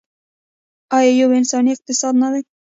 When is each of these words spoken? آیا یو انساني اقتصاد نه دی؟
آیا 0.97 1.11
یو 1.21 1.29
انساني 1.39 1.69
اقتصاد 1.73 2.13
نه 2.21 2.27
دی؟ 2.33 2.41